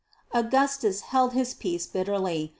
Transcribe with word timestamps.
Augustus 0.31 1.01
held 1.01 1.33
his 1.33 1.53
peace 1.53 1.85
bitterly. 1.85 2.49